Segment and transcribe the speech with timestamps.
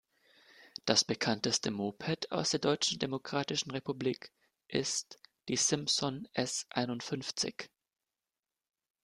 [0.85, 4.31] Das bekannteste Moped aus der Deutschen Demokratischen Republik
[4.67, 7.69] ist die Simson S einundfünfzig.